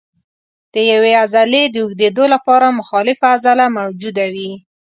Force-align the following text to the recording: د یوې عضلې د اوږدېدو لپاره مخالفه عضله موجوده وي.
د 0.73 0.75
یوې 0.91 1.11
عضلې 1.23 1.63
د 1.69 1.75
اوږدېدو 1.83 2.23
لپاره 2.33 2.75
مخالفه 2.79 3.25
عضله 3.35 3.65
موجوده 3.79 4.25
وي. 4.35 4.51